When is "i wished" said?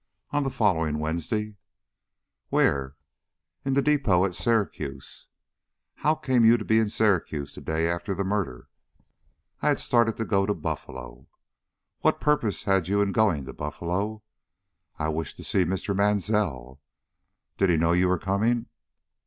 14.97-15.37